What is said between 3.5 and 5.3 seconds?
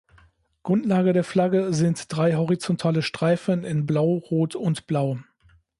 in Blau, Rot und Blau.